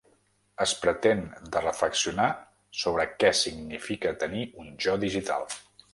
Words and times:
Es 0.63 0.71
pretén 0.85 1.19
de 1.55 1.61
reflexionar 1.65 2.27
sobre 2.85 3.07
què 3.19 3.31
significa 3.41 4.15
tenir 4.25 4.43
un 4.65 4.77
jo 4.87 5.01
digital. 5.05 5.47